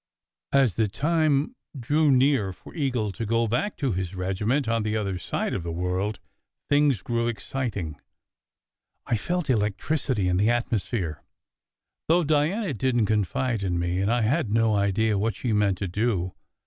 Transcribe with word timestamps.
As 0.51 0.73
the 0.77 0.87
time 0.87 1.55
drew 1.79 2.09
near 2.11 2.53
for 2.53 2.73
Eagle 2.73 3.11
to 3.11 3.23
go 3.23 3.47
back 3.47 3.77
to 3.77 3.91
his 3.91 4.15
regi 4.15 4.43
ment 4.45 4.67
on 4.67 4.81
the 4.81 4.97
other 4.97 5.19
side 5.19 5.53
of 5.53 5.61
the 5.61 5.71
world, 5.71 6.17
things 6.69 7.03
grew 7.03 7.27
exciting. 7.27 8.01
I 9.05 9.15
felt 9.15 9.47
electricity 9.47 10.27
in 10.27 10.37
the 10.37 10.49
atmosphere, 10.49 11.21
though 12.07 12.23
Diana 12.23 12.73
didn 12.73 13.01
t 13.01 13.05
confide 13.05 13.61
in 13.61 13.77
me, 13.77 14.01
and 14.01 14.11
I 14.11 14.23
had 14.23 14.49
no 14.49 14.73
idea 14.73 15.19
what 15.19 15.35
she 15.35 15.53
meant 15.53 15.77
to 15.77 15.87
do. 15.87 16.33